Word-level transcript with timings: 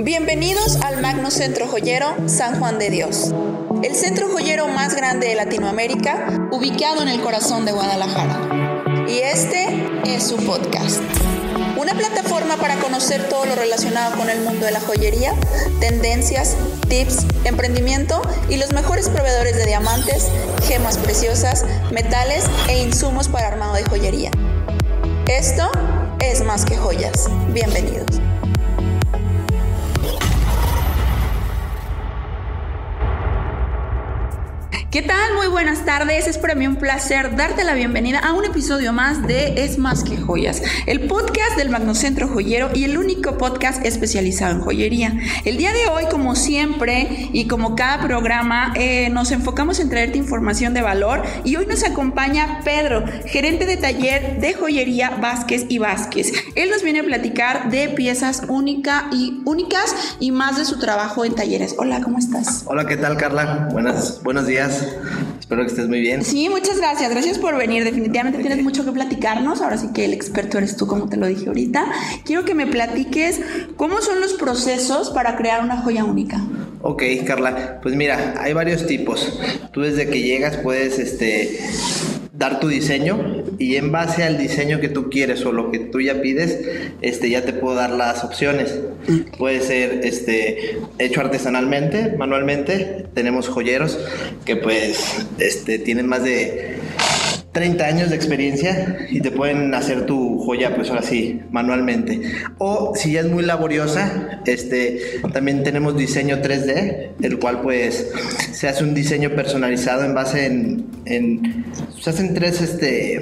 Bienvenidos 0.00 0.76
al 0.84 1.02
Magno 1.02 1.28
Centro 1.28 1.66
Joyero 1.66 2.14
San 2.28 2.60
Juan 2.60 2.78
de 2.78 2.88
Dios, 2.88 3.34
el 3.82 3.96
centro 3.96 4.28
joyero 4.28 4.68
más 4.68 4.94
grande 4.94 5.26
de 5.26 5.34
Latinoamérica, 5.34 6.48
ubicado 6.52 7.02
en 7.02 7.08
el 7.08 7.20
corazón 7.20 7.64
de 7.64 7.72
Guadalajara. 7.72 8.86
Y 9.08 9.18
este 9.18 9.66
es 10.06 10.22
su 10.22 10.36
podcast. 10.36 11.00
Una 11.76 11.94
plataforma 11.94 12.56
para 12.58 12.76
conocer 12.76 13.28
todo 13.28 13.44
lo 13.46 13.56
relacionado 13.56 14.16
con 14.16 14.30
el 14.30 14.40
mundo 14.42 14.66
de 14.66 14.70
la 14.70 14.80
joyería, 14.80 15.34
tendencias, 15.80 16.56
tips, 16.88 17.26
emprendimiento 17.42 18.22
y 18.48 18.56
los 18.56 18.72
mejores 18.72 19.08
proveedores 19.08 19.56
de 19.56 19.66
diamantes, 19.66 20.28
gemas 20.68 20.96
preciosas, 20.96 21.64
metales 21.90 22.44
e 22.68 22.84
insumos 22.84 23.26
para 23.26 23.48
armado 23.48 23.74
de 23.74 23.82
joyería. 23.82 24.30
Esto 25.26 25.68
es 26.20 26.44
más 26.44 26.64
que 26.64 26.76
joyas. 26.76 27.28
Bienvenidos. 27.52 28.27
¿Qué 34.98 35.04
tal? 35.04 35.34
Muy 35.36 35.46
buenas 35.46 35.84
tardes. 35.84 36.26
Es 36.26 36.38
para 36.38 36.56
mí 36.56 36.66
un 36.66 36.74
placer 36.74 37.36
darte 37.36 37.62
la 37.62 37.74
bienvenida 37.74 38.18
a 38.18 38.32
un 38.32 38.44
episodio 38.44 38.92
más 38.92 39.24
de 39.28 39.62
Es 39.64 39.78
más 39.78 40.02
que 40.02 40.16
joyas, 40.16 40.60
el 40.86 41.06
podcast 41.06 41.56
del 41.56 41.70
Magnocentro 41.70 42.26
Joyero 42.26 42.70
y 42.74 42.82
el 42.82 42.98
único 42.98 43.38
podcast 43.38 43.86
especializado 43.86 44.56
en 44.56 44.60
joyería. 44.60 45.12
El 45.44 45.56
día 45.56 45.72
de 45.72 45.86
hoy, 45.86 46.06
como 46.10 46.34
siempre 46.34 47.28
y 47.32 47.46
como 47.46 47.76
cada 47.76 48.02
programa, 48.02 48.72
eh, 48.74 49.08
nos 49.10 49.30
enfocamos 49.30 49.78
en 49.78 49.88
traerte 49.88 50.18
información 50.18 50.74
de 50.74 50.82
valor 50.82 51.22
y 51.44 51.54
hoy 51.54 51.66
nos 51.66 51.84
acompaña 51.84 52.62
Pedro, 52.64 53.04
gerente 53.24 53.66
de 53.66 53.76
taller 53.76 54.40
de 54.40 54.54
joyería 54.54 55.10
Vázquez 55.10 55.66
y 55.68 55.78
Vázquez. 55.78 56.32
Él 56.56 56.70
nos 56.70 56.82
viene 56.82 56.98
a 56.98 57.04
platicar 57.04 57.70
de 57.70 57.88
piezas 57.90 58.42
únicas 58.48 59.04
y 59.12 59.42
únicas 59.44 59.94
y 60.18 60.32
más 60.32 60.56
de 60.56 60.64
su 60.64 60.80
trabajo 60.80 61.24
en 61.24 61.36
talleres. 61.36 61.76
Hola, 61.78 62.00
¿cómo 62.02 62.18
estás? 62.18 62.64
Hola, 62.66 62.84
¿qué 62.84 62.96
tal, 62.96 63.16
Carla? 63.16 63.68
Buenas, 63.70 64.20
buenos 64.24 64.48
días. 64.48 64.87
Espero 65.38 65.62
que 65.62 65.68
estés 65.68 65.88
muy 65.88 66.00
bien. 66.00 66.24
Sí, 66.24 66.48
muchas 66.48 66.78
gracias. 66.78 67.10
Gracias 67.10 67.38
por 67.38 67.56
venir. 67.56 67.84
Definitivamente 67.84 68.38
tienes 68.40 68.62
mucho 68.62 68.84
que 68.84 68.92
platicarnos. 68.92 69.62
Ahora 69.62 69.78
sí 69.78 69.88
que 69.94 70.04
el 70.04 70.12
experto 70.12 70.58
eres 70.58 70.76
tú, 70.76 70.86
como 70.86 71.08
te 71.08 71.16
lo 71.16 71.26
dije 71.26 71.46
ahorita. 71.48 71.86
Quiero 72.24 72.44
que 72.44 72.54
me 72.54 72.66
platiques 72.66 73.40
cómo 73.76 74.00
son 74.00 74.20
los 74.20 74.34
procesos 74.34 75.10
para 75.10 75.36
crear 75.36 75.62
una 75.62 75.78
joya 75.78 76.04
única. 76.04 76.40
Ok, 76.82 77.02
Carla. 77.26 77.80
Pues 77.82 77.94
mira, 77.94 78.34
hay 78.38 78.52
varios 78.52 78.86
tipos. 78.86 79.38
Tú 79.72 79.80
desde 79.80 80.08
que 80.08 80.22
llegas 80.22 80.58
puedes 80.58 80.98
este 80.98 81.60
dar 82.38 82.60
tu 82.60 82.68
diseño 82.68 83.42
y 83.58 83.74
en 83.76 83.90
base 83.90 84.22
al 84.22 84.38
diseño 84.38 84.80
que 84.80 84.88
tú 84.88 85.10
quieres 85.10 85.44
o 85.44 85.50
lo 85.50 85.72
que 85.72 85.80
tú 85.80 86.00
ya 86.00 86.22
pides, 86.22 86.60
este 87.02 87.28
ya 87.28 87.44
te 87.44 87.52
puedo 87.52 87.74
dar 87.74 87.90
las 87.90 88.22
opciones. 88.22 88.78
Puede 89.36 89.60
ser 89.60 90.00
este 90.04 90.78
hecho 90.98 91.20
artesanalmente, 91.20 92.14
manualmente. 92.16 93.06
Tenemos 93.12 93.48
joyeros 93.48 93.98
que 94.44 94.54
pues 94.54 95.26
este 95.40 95.80
tienen 95.80 96.06
más 96.06 96.22
de 96.22 96.76
30 97.58 97.84
años 97.84 98.10
de 98.10 98.14
experiencia 98.14 98.98
y 99.10 99.20
te 99.20 99.32
pueden 99.32 99.74
hacer 99.74 100.06
tu 100.06 100.38
joya, 100.38 100.76
pues 100.76 100.90
ahora 100.90 101.02
sí, 101.02 101.40
manualmente. 101.50 102.20
O 102.58 102.92
si 102.94 103.10
ya 103.10 103.20
es 103.22 103.26
muy 103.26 103.44
laboriosa, 103.44 104.42
este, 104.46 105.20
también 105.32 105.64
tenemos 105.64 105.96
diseño 105.96 106.36
3D, 106.36 107.14
el 107.20 107.38
cual 107.40 107.62
pues 107.62 108.12
se 108.52 108.68
hace 108.68 108.84
un 108.84 108.94
diseño 108.94 109.30
personalizado 109.30 110.04
en 110.04 110.14
base 110.14 110.46
en, 110.46 110.86
en 111.04 111.64
se 112.00 112.10
hacen 112.10 112.32
tres, 112.32 112.60
este, 112.60 113.20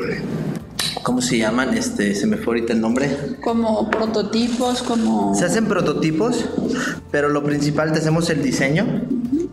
¿cómo 1.03 1.23
se 1.23 1.39
llaman? 1.39 1.75
Este, 1.75 2.15
se 2.15 2.27
me 2.27 2.37
fue 2.37 2.57
ahorita 2.57 2.75
el 2.75 2.83
nombre. 2.83 3.09
Como 3.43 3.91
prototipos, 3.91 4.83
como... 4.83 5.35
Se 5.35 5.47
hacen 5.47 5.65
prototipos, 5.65 6.45
pero 7.11 7.31
lo 7.31 7.43
principal 7.43 7.91
te 7.95 8.01
hacemos 8.01 8.29
el 8.29 8.43
diseño 8.43 9.01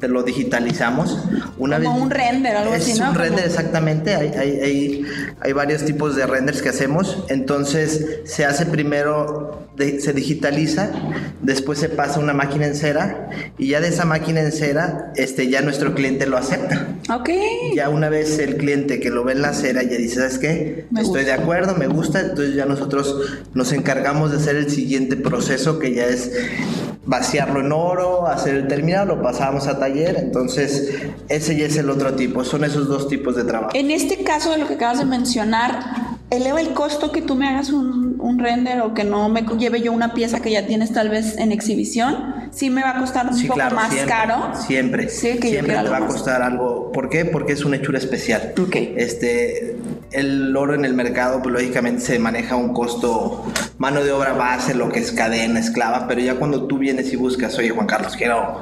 te 0.03 0.09
lo 0.09 0.21
digitalizamos. 0.21 1.17
Una 1.57 1.81
Como 1.81 2.03
un 2.03 2.09
render, 2.09 2.57
algo 2.57 2.75
es 2.75 2.89
así, 2.89 3.01
un 3.01 3.15
render, 3.15 3.45
exactamente. 3.45 4.13
Hay, 4.13 4.33
hay, 4.37 4.59
hay, 4.59 5.05
hay, 5.39 5.53
varios 5.53 5.86
tipos 5.86 6.17
de 6.17 6.27
renders 6.27 6.61
que 6.61 6.67
hacemos. 6.67 7.23
Entonces, 7.30 8.19
se 8.25 8.43
hace 8.43 8.65
primero, 8.65 9.65
se 9.77 10.11
digitaliza, 10.11 10.89
después 11.42 11.80
se 11.80 11.87
pasa 11.87 12.19
a 12.19 12.19
una 12.19 12.33
máquina 12.33 12.65
en 12.65 12.75
cera 12.75 13.30
y 13.58 13.69
ya 13.69 13.80
de 13.80 13.87
esa 13.87 14.03
máquina 14.03 14.42
en 14.42 14.52
cera, 14.52 15.13
este, 15.15 15.47
ya 15.47 15.61
nuestro 15.61 15.95
cliente 15.95 16.25
lo 16.25 16.36
acepta. 16.36 16.86
Ok. 17.09 17.30
Ya 17.73 17.87
una 17.87 18.09
vez 18.09 18.39
el 18.39 18.58
cliente 18.58 18.99
que 18.99 19.09
lo 19.09 19.23
ve 19.23 19.31
en 19.31 19.42
la 19.42 19.53
cera 19.53 19.83
ya 19.83 19.95
dice, 19.95 20.15
¿sabes 20.15 20.37
qué? 20.37 20.86
Estoy 20.99 21.23
de 21.23 21.31
acuerdo, 21.31 21.75
me 21.75 21.87
gusta. 21.87 22.19
Entonces 22.19 22.55
ya 22.55 22.65
nosotros 22.65 23.39
nos 23.53 23.71
encargamos 23.71 24.31
de 24.31 24.37
hacer 24.37 24.58
el 24.58 24.69
siguiente 24.69 25.15
proceso 25.15 25.80
que 25.80 25.93
ya 25.93 26.08
es 26.08 26.30
vaciarlo 27.05 27.59
en 27.59 27.71
oro, 27.71 28.27
hacer 28.27 28.55
el 28.55 28.67
terminal, 28.67 29.08
lo 29.08 29.21
pasamos 29.21 29.67
a 29.67 29.80
taller, 29.80 29.92
entonces 29.93 30.93
ese 31.30 31.55
ya 31.55 31.65
es 31.65 31.77
el 31.77 31.89
otro 31.89 32.14
tipo, 32.14 32.43
son 32.43 32.64
esos 32.64 32.87
dos 32.87 33.08
tipos 33.08 33.36
de 33.36 33.43
trabajo. 33.43 33.71
En 33.73 33.92
este 33.92 34.23
caso 34.23 34.52
de 34.52 34.58
lo 34.58 34.67
que 34.67 34.76
acabas 34.76 34.99
de 34.99 35.05
mencionar, 35.05 36.14
eleva 36.30 36.59
el 36.61 36.73
costo 36.73 37.11
que 37.11 37.21
tú 37.21 37.36
me 37.36 37.48
hagas 37.48 37.70
un, 37.70 38.17
un, 38.20 38.39
render 38.39 38.81
o 38.81 38.93
que 38.93 39.04
no 39.04 39.30
me 39.30 39.43
lleve 39.58 39.81
yo 39.81 39.92
una 39.92 40.14
pieza 40.14 40.42
que 40.42 40.52
ya 40.52 40.65
tienes 40.65 40.92
tal 40.92 41.09
vez 41.09 41.37
en 41.37 41.52
exhibición, 41.52 42.49
sí 42.52 42.70
me 42.70 42.81
va 42.81 42.92
a 42.92 42.99
costar 42.99 43.27
un 43.27 43.48
poco 43.48 43.58
más 43.58 43.92
siempre, 43.92 44.15
caro. 44.15 44.52
Siempre, 44.55 45.09
sí, 45.09 45.37
que 45.39 45.49
siempre 45.49 45.76
te 45.76 45.89
va 45.89 45.98
a 45.98 46.08
costar 46.08 46.42
algo. 46.42 46.92
¿Por 46.92 47.10
qué? 47.10 47.25
Porque 47.25 47.54
es 47.54 47.65
una 47.65 47.77
hechura 47.77 47.99
especial. 47.99 48.54
Okay. 48.60 48.93
Este, 48.98 49.77
el 50.11 50.55
oro 50.55 50.73
en 50.73 50.86
el 50.86 50.93
mercado, 50.93 51.42
pues 51.42 51.54
lógicamente 51.54 52.02
se 52.02 52.20
maneja 52.20 52.55
un 52.55 52.73
costo, 52.73 53.45
mano 53.77 54.04
de 54.04 54.11
obra 54.11 54.33
base, 54.33 54.73
lo 54.73 54.89
que 54.89 54.99
es 54.99 55.11
cadena, 55.11 55.60
esclava, 55.60 56.08
pero 56.08 56.21
ya 56.21 56.36
cuando 56.36 56.65
tú 56.65 56.77
vienes 56.77 57.11
y 57.14 57.15
buscas, 57.15 57.58
oye 57.58 57.70
Juan 57.70 57.87
Carlos, 57.87 58.15
quiero 58.15 58.60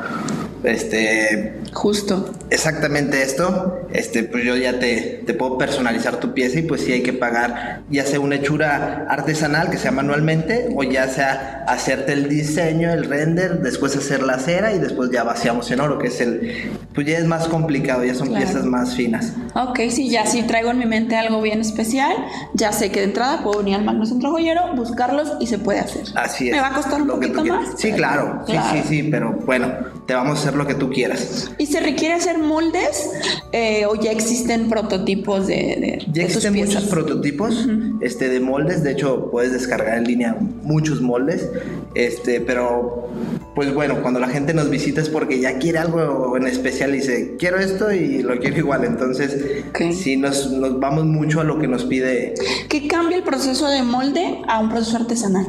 este 0.63 1.53
justo. 1.73 2.33
exactamente 2.49 3.21
esto 3.21 3.80
este 3.93 4.23
pues 4.23 4.43
yo 4.43 4.55
ya 4.55 4.79
te, 4.79 5.21
te, 5.25 5.33
puedo 5.33 5.57
personalizar 5.57 6.17
tu 6.19 6.33
pieza 6.33 6.59
y 6.59 6.61
pues 6.63 6.81
sí 6.81 6.91
hay 6.91 7.01
que 7.01 7.13
pagar 7.13 7.81
ya 7.89 8.05
sea 8.05 8.19
una 8.19 8.35
hechura 8.35 9.05
artesanal 9.09 9.69
que 9.69 9.77
sea 9.77 9.91
manualmente 9.91 10.69
o 10.75 10.83
ya 10.83 11.07
sea 11.07 11.65
hacerte 11.67 12.13
el 12.13 12.29
diseño 12.29 12.91
el 12.91 13.05
render 13.05 13.59
después 13.59 13.95
hacer 13.95 14.23
la 14.23 14.39
cera 14.39 14.73
y 14.73 14.79
después 14.79 15.09
ya 15.11 15.23
vaciamos 15.23 15.69
en 15.71 15.81
oro 15.81 15.99
que 15.99 16.07
es 16.07 16.21
el 16.21 16.71
pues 16.93 17.07
ya 17.07 17.17
es 17.17 17.25
más 17.25 17.47
complicado 17.47 18.03
ya 18.03 18.13
son 18.15 18.29
claro. 18.29 18.45
piezas 18.45 18.65
más 18.65 18.95
finas. 18.95 19.33
Ok 19.55 19.79
sí 19.89 20.09
ya 20.09 20.25
sí 20.25 20.43
traigo 20.43 20.71
en 20.71 20.77
mi 20.77 20.85
mente 20.85 21.15
algo 21.15 21.41
bien 21.41 21.61
especial 21.61 22.13
ya 22.53 22.71
sé 22.71 22.91
que 22.91 22.99
de 22.99 23.05
entrada 23.05 23.43
puedo 23.43 23.59
venir 23.59 23.75
al 23.75 23.83
Magno 23.83 24.05
Centro 24.05 24.31
Joyero 24.31 24.75
buscarlos 24.75 25.33
y 25.39 25.47
se 25.47 25.57
puede 25.57 25.79
hacer. 25.79 26.03
Así 26.15 26.49
es. 26.49 26.55
Me 26.55 26.61
va 26.61 26.67
a 26.67 26.73
costar 26.73 27.01
un 27.01 27.07
lo 27.07 27.15
poquito 27.15 27.43
más 27.45 27.69
sí 27.77 27.91
claro, 27.91 28.43
claro. 28.45 28.69
Sí 28.71 28.81
sí 28.83 28.87
sí 28.87 29.09
pero 29.09 29.33
bueno 29.45 29.71
te 30.05 30.13
vamos 30.13 30.39
a 30.39 30.41
hacer 30.41 30.55
lo 30.55 30.67
que 30.67 30.75
tú 30.75 30.89
quieras. 30.89 31.51
¿Y 31.57 31.67
se 31.67 31.79
requiere 31.79 32.15
hacer 32.15 32.37
moldes 32.37 33.09
eh, 33.51 33.80
o 33.85 33.95
ya 33.95 34.11
existen 34.11 34.69
prototipos 34.69 35.47
de, 35.47 35.55
de 35.55 36.05
Ya 36.07 36.11
de 36.13 36.23
existen 36.23 36.53
tus 36.53 36.67
muchos 36.67 36.83
prototipos 36.85 37.65
uh 37.65 37.69
-huh. 37.69 37.97
este, 38.01 38.29
de 38.29 38.39
moldes, 38.39 38.83
de 38.83 38.91
hecho 38.91 39.29
puedes 39.31 39.51
descargar 39.51 39.97
en 39.97 40.05
línea 40.05 40.35
muchos 40.63 41.01
moldes, 41.01 41.49
este, 41.95 42.41
pero 42.41 43.09
pues 43.55 43.73
bueno, 43.73 44.01
cuando 44.01 44.19
la 44.19 44.29
gente 44.29 44.53
nos 44.53 44.69
visita 44.69 45.01
es 45.01 45.09
porque 45.09 45.39
ya 45.39 45.59
quiere 45.59 45.79
algo 45.79 46.37
en 46.37 46.47
especial 46.47 46.93
y 46.95 46.97
dice, 46.97 47.35
quiero 47.37 47.59
esto 47.59 47.91
y 47.91 48.23
lo 48.23 48.39
quiero 48.39 48.57
igual, 48.57 48.85
entonces 48.85 49.63
okay. 49.69 49.93
sí 49.93 50.15
nos, 50.15 50.51
nos 50.51 50.79
vamos 50.79 51.05
mucho 51.05 51.41
a 51.41 51.43
lo 51.43 51.59
que 51.59 51.67
nos 51.67 51.83
pide. 51.83 52.33
¿Qué 52.69 52.87
cambia 52.87 53.17
el 53.17 53.23
proceso 53.23 53.67
de 53.67 53.83
molde 53.83 54.41
a 54.47 54.59
un 54.59 54.69
proceso 54.69 54.97
artesanal? 54.97 55.47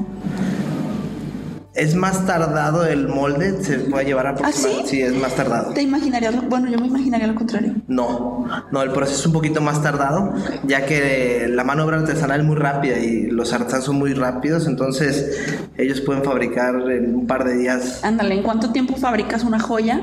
Es 1.74 1.94
más 1.94 2.26
tardado 2.26 2.84
el 2.84 3.08
molde, 3.08 3.62
se 3.62 3.78
puede 3.78 4.04
llevar 4.04 4.26
aproximadamente. 4.26 4.82
¿Ah, 4.84 4.90
sí? 4.90 4.96
sí, 4.96 5.02
es 5.02 5.14
más 5.14 5.34
tardado. 5.34 5.72
¿Te 5.72 5.80
imaginarías? 5.80 6.34
Lo, 6.34 6.42
bueno, 6.42 6.68
yo 6.68 6.78
me 6.78 6.86
imaginaría 6.86 7.26
lo 7.26 7.34
contrario. 7.34 7.74
No, 7.88 8.46
no, 8.70 8.82
el 8.82 8.90
proceso 8.90 9.20
es 9.20 9.26
un 9.26 9.32
poquito 9.32 9.62
más 9.62 9.82
tardado, 9.82 10.34
ya 10.64 10.84
que 10.84 11.46
la 11.48 11.64
mano 11.64 11.82
de 11.82 11.88
obra 11.88 11.98
artesanal 12.00 12.40
es 12.40 12.46
muy 12.46 12.56
rápida 12.56 12.98
y 12.98 13.30
los 13.30 13.54
artesanos 13.54 13.86
son 13.86 13.96
muy 13.96 14.12
rápidos, 14.12 14.66
entonces 14.66 15.40
ellos 15.78 16.02
pueden 16.02 16.22
fabricar 16.22 16.74
en 16.90 17.14
un 17.14 17.26
par 17.26 17.44
de 17.44 17.56
días. 17.56 18.04
Ándale, 18.04 18.34
¿en 18.34 18.42
cuánto 18.42 18.70
tiempo 18.70 18.96
fabricas 18.96 19.42
una 19.42 19.58
joya? 19.58 20.00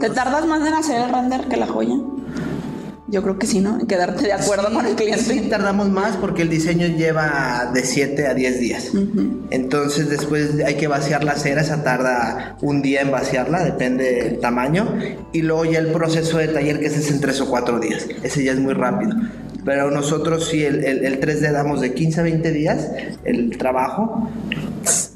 ¿Te 0.00 0.10
tardas 0.10 0.46
más 0.46 0.66
en 0.66 0.74
hacer 0.74 1.02
el 1.02 1.14
render 1.14 1.42
que 1.42 1.56
la 1.56 1.66
joya? 1.66 1.94
Yo 3.10 3.22
creo 3.22 3.38
que 3.38 3.46
sí, 3.46 3.60
¿no? 3.60 3.80
En 3.80 3.86
quedarte 3.86 4.24
de 4.24 4.32
acuerdo 4.32 4.68
sí, 4.68 4.74
con 4.74 4.86
el 4.86 4.94
cliente. 4.94 5.22
Sí, 5.22 5.40
tardamos 5.48 5.88
más 5.88 6.16
porque 6.16 6.42
el 6.42 6.50
diseño 6.50 6.86
lleva 6.88 7.70
de 7.72 7.82
7 7.82 8.26
a 8.26 8.34
10 8.34 8.60
días. 8.60 8.90
Uh 8.92 8.98
-huh. 8.98 9.46
Entonces 9.50 10.10
después 10.10 10.50
hay 10.64 10.76
que 10.76 10.88
vaciar 10.88 11.24
la 11.24 11.34
cera, 11.34 11.62
esa 11.62 11.82
tarda 11.82 12.56
un 12.60 12.82
día 12.82 13.00
en 13.00 13.10
vaciarla, 13.10 13.64
depende 13.64 14.04
okay. 14.04 14.30
del 14.30 14.40
tamaño. 14.40 14.98
Y 15.32 15.42
luego 15.42 15.64
ya 15.64 15.78
el 15.78 15.88
proceso 15.88 16.38
de 16.38 16.48
taller, 16.48 16.80
que 16.80 16.86
ese 16.86 17.00
es 17.00 17.10
en 17.10 17.20
3 17.20 17.40
o 17.40 17.48
4 17.48 17.80
días. 17.80 18.06
Ese 18.22 18.44
ya 18.44 18.52
es 18.52 18.60
muy 18.60 18.74
rápido. 18.74 19.16
Pero 19.64 19.90
nosotros 19.90 20.48
sí, 20.48 20.64
el, 20.64 20.84
el, 20.84 21.04
el 21.04 21.20
3D 21.20 21.50
damos 21.52 21.80
de 21.80 21.92
15 21.92 22.20
a 22.20 22.22
20 22.22 22.52
días 22.52 22.88
el 23.24 23.56
trabajo, 23.58 24.30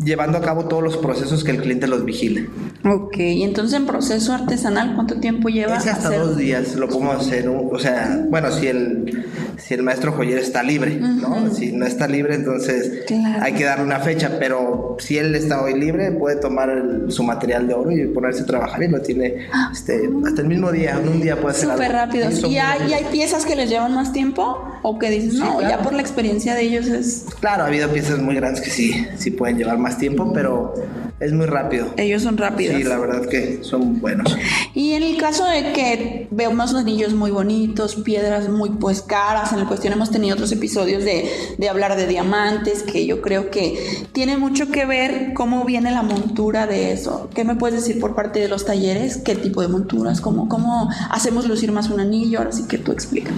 llevando 0.02 0.38
a 0.38 0.40
cabo 0.40 0.66
todos 0.66 0.82
los 0.82 0.96
procesos 0.96 1.44
que 1.44 1.50
el 1.52 1.62
cliente 1.62 1.86
los 1.86 2.04
vigile. 2.04 2.48
Ok, 2.84 3.14
entonces 3.18 3.78
en 3.78 3.86
proceso 3.86 4.32
artesanal, 4.32 4.94
¿cuánto 4.94 5.20
tiempo 5.20 5.48
lleva? 5.48 5.76
Es 5.76 5.86
hasta 5.86 6.08
hacer? 6.08 6.20
dos 6.20 6.36
días, 6.36 6.74
lo 6.74 6.88
podemos 6.88 7.26
hacer, 7.26 7.48
o 7.48 7.78
sea, 7.78 8.24
bueno, 8.28 8.50
si 8.50 8.66
el, 8.66 9.26
si 9.56 9.74
el 9.74 9.82
maestro 9.82 10.12
joyero 10.12 10.40
está 10.40 10.62
libre, 10.62 10.96
¿no? 10.96 11.52
Si 11.54 11.72
no 11.72 11.86
está 11.86 12.08
libre, 12.08 12.34
entonces 12.34 13.04
hay 13.40 13.52
que 13.52 13.64
darle 13.64 13.84
una 13.84 14.00
fecha, 14.00 14.36
pero 14.38 14.96
si 14.98 15.18
él 15.18 15.34
está 15.34 15.62
hoy 15.62 15.78
libre, 15.78 16.10
puede 16.12 16.36
tomar 16.36 16.70
su 17.08 17.22
material 17.22 17.66
de 17.66 17.74
oro 17.74 17.90
y 17.92 18.06
ponerse 18.08 18.42
a 18.42 18.46
trabajar 18.46 18.82
y 18.82 18.88
lo 18.88 19.00
tiene 19.00 19.46
ah. 19.52 19.70
este, 19.72 20.10
hasta 20.26 20.42
el 20.42 20.48
mismo 20.48 20.72
día, 20.72 20.98
en 21.00 21.08
un 21.08 21.20
día 21.20 21.40
puede 21.40 21.54
ser 21.54 21.70
Súper 21.70 21.92
rápido. 21.92 22.30
¿Y 22.48 22.58
hay, 22.58 22.92
hay, 22.92 23.04
piezas 23.10 23.44
que 23.44 23.56
les 23.56 23.68
llevan 23.68 23.94
más 23.94 24.12
tiempo? 24.12 24.64
¿O 24.82 24.98
que 24.98 25.10
dices, 25.10 25.34
no, 25.34 25.60
ya 25.60 25.78
por 25.78 25.92
la 25.92 26.00
experiencia 26.00 26.54
de 26.54 26.62
ellos 26.62 26.86
es...? 26.86 27.26
Claro, 27.40 27.64
ha 27.64 27.66
habido 27.66 27.88
piezas 27.88 28.18
muy 28.18 28.34
grandes 28.34 28.62
que 28.62 28.70
sí, 28.70 29.06
sí 29.16 29.30
pueden 29.30 29.58
llevar 29.62 29.78
más 29.78 29.98
tiempo, 29.98 30.32
pero 30.32 30.74
es 31.20 31.32
muy 31.32 31.46
rápido. 31.46 31.86
Ellos 31.96 32.22
son 32.22 32.36
rápidos. 32.36 32.76
Sí, 32.76 32.84
la 32.84 32.98
verdad 32.98 33.28
que 33.28 33.62
son 33.62 34.00
buenos. 34.00 34.36
Y 34.74 34.92
en 34.92 35.02
el 35.02 35.16
caso 35.16 35.44
de 35.46 35.72
que 35.72 36.28
vemos 36.30 36.74
anillos 36.74 37.14
muy 37.14 37.30
bonitos, 37.30 37.96
piedras 37.96 38.48
muy 38.48 38.70
pues 38.70 39.02
caras, 39.02 39.52
en 39.52 39.60
la 39.60 39.66
cuestión 39.66 39.92
hemos 39.92 40.10
tenido 40.10 40.34
otros 40.34 40.50
episodios 40.52 41.04
de, 41.04 41.30
de 41.58 41.68
hablar 41.68 41.96
de 41.96 42.06
diamantes, 42.06 42.82
que 42.82 43.06
yo 43.06 43.20
creo 43.20 43.50
que 43.50 44.06
tiene 44.12 44.36
mucho 44.36 44.70
que 44.70 44.84
ver 44.84 45.32
cómo 45.34 45.64
viene 45.64 45.90
la 45.90 46.02
montura 46.02 46.66
de 46.66 46.92
eso. 46.92 47.28
¿Qué 47.34 47.44
me 47.44 47.54
puedes 47.54 47.84
decir 47.84 48.00
por 48.00 48.14
parte 48.14 48.40
de 48.40 48.48
los 48.48 48.64
talleres? 48.64 49.18
¿Qué 49.18 49.34
tipo 49.34 49.62
de 49.62 49.68
monturas? 49.68 50.20
¿Cómo, 50.20 50.48
cómo 50.48 50.90
hacemos 51.10 51.46
lucir 51.46 51.72
más 51.72 51.90
un 51.90 52.00
anillo? 52.00 52.38
Ahora 52.38 52.52
sí 52.52 52.64
que 52.66 52.78
tú 52.78 52.92
explica. 52.92 53.30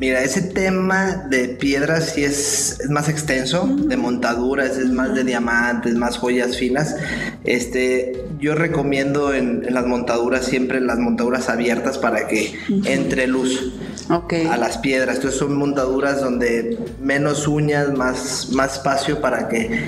Mira, 0.00 0.22
ese 0.22 0.42
tema 0.42 1.26
de 1.28 1.48
piedras 1.48 2.12
sí 2.14 2.22
es, 2.22 2.78
más 2.88 3.08
extenso, 3.08 3.66
de 3.66 3.96
montaduras, 3.96 4.76
es 4.76 4.90
más 4.90 5.14
de 5.14 5.24
diamantes, 5.24 5.94
más 5.96 6.18
joyas 6.18 6.56
finas. 6.56 6.94
Este, 7.42 8.24
yo 8.38 8.54
recomiendo 8.54 9.34
en, 9.34 9.66
las 9.70 9.86
montaduras 9.86 10.44
siempre 10.44 10.80
las 10.80 10.98
montaduras 10.98 11.48
abiertas 11.48 11.98
para 11.98 12.28
que 12.28 12.54
entre 12.84 13.26
luz 13.26 13.72
a 14.08 14.56
las 14.56 14.78
piedras. 14.78 15.16
Entonces 15.16 15.40
son 15.40 15.56
montaduras 15.56 16.20
donde 16.20 16.78
menos 17.02 17.48
uñas, 17.48 17.92
más, 17.92 18.50
más 18.52 18.74
espacio 18.74 19.20
para 19.20 19.48
que 19.48 19.84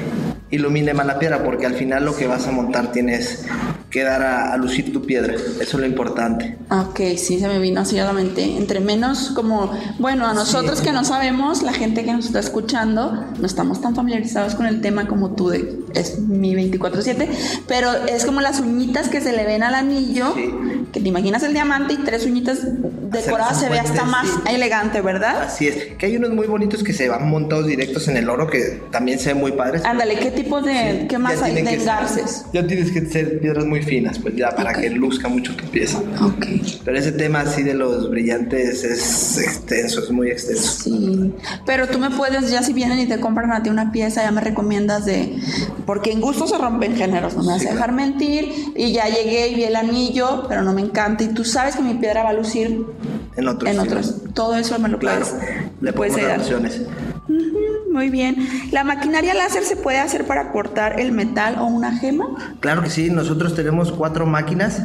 ilumine 0.51 0.95
más 0.95 1.07
la 1.07 1.19
piedra, 1.19 1.45
porque 1.45 1.67
al 1.67 1.75
final 1.75 2.05
lo 2.05 2.17
que 2.17 2.27
vas 2.27 2.47
a 2.47 2.51
montar 2.51 2.93
tienes 2.93 3.45
que 3.91 4.05
dar 4.05 4.23
a, 4.23 4.57
lucir 4.57 4.93
tu 4.93 5.03
piedra. 5.03 5.35
Eso 5.35 5.61
es 5.61 5.75
lo 5.75 5.87
importante. 5.87 6.57
Ok, 6.71 7.01
sí, 7.17 7.41
se 7.41 7.49
me 7.49 7.59
vino 7.59 7.81
así 7.81 7.99
a 7.99 8.05
la 8.05 8.13
mente. 8.13 8.57
Entre 8.57 8.81
menos 8.81 9.31
como 9.35 9.73
bueno, 9.99 10.27
a 10.27 10.35
nosotros 10.35 10.81
que 10.81 10.93
no 10.93 11.05
sabemos, 11.05 11.63
la 11.63 11.73
gente 11.73 12.05
que 12.05 12.13
nos 12.13 12.27
está 12.27 12.39
escuchando, 12.39 13.25
no 13.39 13.47
estamos 13.47 13.81
tan 13.81 13.95
familiarizados 13.95 14.55
con 14.55 14.67
el 14.67 14.81
tema 14.81 15.09
como 15.09 15.31
tú, 15.35 15.49
de, 15.49 15.81
es 15.95 16.21
mi 16.21 16.55
24-7, 16.55 17.29
pero 17.67 17.93
es 18.07 18.25
como 18.25 18.41
las 18.41 18.61
uñitas 18.61 19.09
que 19.09 19.21
se 19.21 19.33
le 19.33 19.45
ven 19.45 19.63
al 19.63 19.75
anillo, 19.75 20.35
que 20.93 21.01
te 21.01 21.09
imaginas 21.09 21.43
el 21.43 21.53
diamante 21.53 21.95
y 21.95 21.99
tres 21.99 22.27
uñitas 22.27 22.61
decoradas, 23.11 23.61
se 23.61 23.69
ve 23.69 23.79
hasta 23.79 24.05
más 24.05 24.27
elegante, 24.49 25.01
¿verdad? 25.01 25.43
Así 25.45 25.69
es, 25.69 25.97
que 25.99 26.07
hay 26.07 26.17
unos 26.17 26.31
muy 26.31 26.47
bonitos 26.47 26.83
que 26.83 26.93
se 26.93 27.09
van 27.09 27.29
montados 27.29 27.67
directos 27.67 28.09
en 28.09 28.17
el 28.17 28.29
oro, 28.29 28.49
que 28.49 28.81
también 28.91 29.19
se 29.19 29.31
ven 29.31 29.39
muy 29.39 29.53
padres. 29.53 29.85
Ándale, 29.85 30.17
¿qué 30.19 30.31
tipo 30.31 30.61
de, 30.61 31.07
qué 31.09 31.19
más 31.19 31.43
hay 31.43 31.55
de 31.55 31.75
engarces? 31.75 32.47
Ya 32.53 32.67
tienes 32.67 32.91
que 32.91 33.05
ser 33.07 33.41
piedras 33.41 33.65
muy 33.65 33.83
finas, 33.83 34.19
pues 34.19 34.37
ya 34.37 34.51
para 34.51 34.73
que 34.75 34.91
luzca 34.91 35.29
mucho 35.29 35.55
tu 35.57 35.65
pieza. 35.67 35.99
Ok. 36.21 36.47
Pero 36.85 36.99
ese 36.99 37.13
tema 37.13 37.41
así 37.41 37.63
de 37.63 37.75
los 37.75 38.11
brillantes 38.11 38.85
es 38.85 39.39
extenso 39.39 40.01
es 40.01 40.11
muy 40.11 40.31
extenso. 40.31 40.85
Sí, 40.85 41.35
pero 41.67 41.89
tú 41.89 41.99
me 41.99 42.11
puedes, 42.11 42.51
ya 42.51 42.63
si 42.63 42.73
vienen 42.73 42.99
y 42.99 43.07
te 43.07 43.21
compran 43.21 43.53
a 43.53 43.63
ti 43.63 43.71
una 43.71 43.93
pieza, 43.93 44.23
ya 44.23 44.31
me 44.31 44.41
recomiendas 44.41 45.05
de, 45.05 45.37
porque 45.87 46.13
en 46.13 46.21
gusto 46.21 46.47
se 46.47 46.59
rompen 46.59 46.97
géneros, 46.97 47.37
no 47.37 47.43
me 47.43 47.53
vas 47.53 47.67
a 47.67 47.71
dejar 47.71 47.93
mentir, 47.93 48.73
y 48.77 48.93
ya 48.93 49.07
llegué 49.09 49.49
y 49.49 49.55
vi 49.55 49.65
el 49.65 49.77
anillo, 49.77 50.45
pero 50.49 50.63
no 50.63 50.73
me 50.73 50.80
encanta, 50.81 51.25
y 51.25 51.29
tú 51.29 51.45
sabes 51.45 51.77
que 51.77 51.83
mi 51.83 51.95
piedra 51.95 52.23
va 52.23 52.31
a 52.31 52.35
lucir 52.35 52.87
en 53.37 53.49
otros. 53.49 53.71
En 53.71 53.79
otros. 53.79 54.15
Todo 54.35 54.57
eso 54.57 54.79
me 54.79 54.89
lo 54.89 54.99
claro. 54.99 55.27
Le 55.81 55.93
puedes 55.93 56.17
dar. 56.17 56.41
opciones. 56.41 56.83
Muy 57.91 58.09
bien. 58.09 58.37
¿La 58.71 58.85
maquinaria 58.85 59.35
láser 59.35 59.65
se 59.65 59.77
puede 59.77 59.99
hacer 59.99 60.25
para 60.25 60.53
cortar 60.53 61.01
el 61.01 61.13
metal 61.13 61.57
o 61.59 61.67
una 61.67 61.97
gema? 61.97 62.55
Claro 62.61 62.83
que 62.83 62.91
sí. 62.91 63.11
Nosotros 63.11 63.55
tenemos 63.55 63.91
cuatro 63.93 64.27
máquinas. 64.27 64.83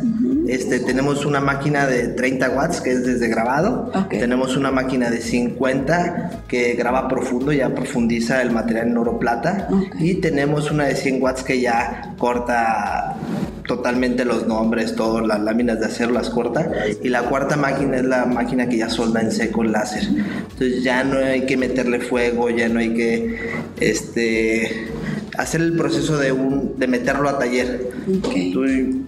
Este, 0.47 0.79
tenemos 0.79 1.25
una 1.25 1.39
máquina 1.39 1.87
de 1.87 2.09
30 2.09 2.49
watts 2.49 2.81
que 2.81 2.91
es 2.91 3.05
desde 3.05 3.27
grabado. 3.27 3.91
Tenemos 4.09 4.57
una 4.57 4.71
máquina 4.71 5.09
de 5.09 5.21
50 5.21 6.43
que 6.47 6.73
graba 6.73 7.07
profundo, 7.07 7.51
ya 7.51 7.69
profundiza 7.69 8.41
el 8.41 8.51
material 8.51 8.87
en 8.87 8.97
oro 8.97 9.19
plata. 9.19 9.67
Y 9.99 10.15
tenemos 10.15 10.71
una 10.71 10.85
de 10.85 10.95
100 10.95 11.21
watts 11.21 11.43
que 11.43 11.61
ya 11.61 12.13
corta 12.17 13.15
totalmente 13.67 14.25
los 14.25 14.47
nombres, 14.47 14.95
todas 14.95 15.25
las 15.25 15.41
láminas 15.41 15.79
de 15.79 15.87
acero 15.87 16.11
las 16.11 16.29
corta. 16.29 16.71
Y 17.01 17.09
la 17.09 17.23
cuarta 17.23 17.57
máquina 17.57 17.97
es 17.97 18.05
la 18.05 18.25
máquina 18.25 18.67
que 18.67 18.77
ya 18.77 18.89
solda 18.89 19.21
en 19.21 19.31
seco 19.31 19.63
el 19.63 19.71
láser. 19.71 20.03
Entonces 20.03 20.83
ya 20.83 21.03
no 21.03 21.17
hay 21.17 21.45
que 21.45 21.57
meterle 21.57 21.99
fuego, 21.99 22.49
ya 22.49 22.69
no 22.69 22.79
hay 22.79 22.93
que 22.93 23.39
este 23.79 24.87
hacer 25.37 25.61
el 25.61 25.75
proceso 25.75 26.17
de, 26.17 26.31
un, 26.31 26.77
de 26.77 26.87
meterlo 26.87 27.29
a 27.29 27.39
taller. 27.39 27.89
Tú 28.53 28.65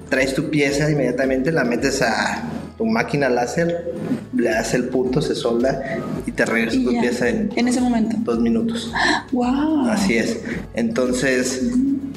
traes 0.09 0.33
tu 0.33 0.49
pieza, 0.49 0.89
inmediatamente 0.89 1.51
la 1.51 1.63
metes 1.63 2.01
a 2.01 2.43
tu 2.77 2.85
máquina 2.85 3.29
láser, 3.29 3.93
le 4.35 4.49
das 4.49 4.73
el 4.73 4.85
punto, 4.85 5.21
se 5.21 5.35
solda 5.35 5.99
y 6.25 6.31
te 6.31 6.45
regresa 6.45 6.77
tu 6.83 6.99
pieza 6.99 7.29
en, 7.29 7.49
en 7.55 7.67
ese 7.67 7.81
momento. 7.81 8.17
Dos 8.19 8.39
minutos. 8.39 8.91
¡Wow! 9.31 9.89
Así 9.89 10.17
es. 10.17 10.37
Entonces, 10.75 11.71